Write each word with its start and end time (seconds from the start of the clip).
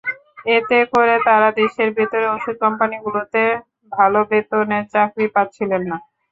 এতে 0.55 0.77
করে 0.93 1.15
তাঁরা 1.27 1.49
দেশের 1.59 1.89
ভেতর 1.97 2.21
ওষুধ 2.33 2.55
কোম্পানিগুলোতে 2.63 3.41
ভালো 3.91 4.19
বেতনে 4.29 4.77
চাকরি 4.93 5.25
পাচ্ছিলেন 5.35 5.81
না। 5.89 5.97